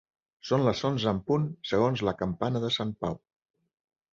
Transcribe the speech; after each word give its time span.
Són 0.51 0.63
les 0.67 0.79
onze 0.89 1.11
en 1.11 1.19
punt 1.27 1.45
segons 1.73 2.03
la 2.09 2.15
campana 2.25 2.63
de 2.65 2.73
Sant 2.79 2.95
Pau. 3.05 3.21